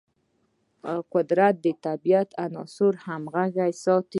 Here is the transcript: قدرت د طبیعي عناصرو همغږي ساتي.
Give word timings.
قدرت 1.13 1.55
د 1.65 1.67
طبیعي 1.85 2.27
عناصرو 2.43 3.01
همغږي 3.05 3.71
ساتي. 3.83 4.09